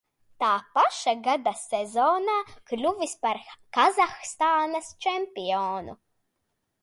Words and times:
Tā 0.43 0.47
paša 0.77 1.11
gada 1.27 1.51
sezonā 1.63 2.37
kļuvis 2.71 3.13
par 3.25 3.39
Kazahstānas 3.79 4.91
čempionu. 5.07 5.97